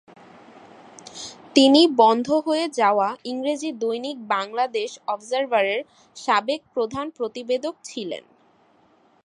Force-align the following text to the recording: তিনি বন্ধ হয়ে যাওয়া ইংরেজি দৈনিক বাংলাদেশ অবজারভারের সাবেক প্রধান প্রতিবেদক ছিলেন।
তিনি 1.55 1.81
বন্ধ 1.97 2.27
হয়ে 2.47 2.65
যাওয়া 2.79 3.07
ইংরেজি 3.25 3.69
দৈনিক 3.81 4.17
বাংলাদেশ 4.27 4.89
অবজারভারের 5.07 5.81
সাবেক 6.15 6.61
প্রধান 6.75 7.05
প্রতিবেদক 7.17 7.75
ছিলেন। 7.83 8.23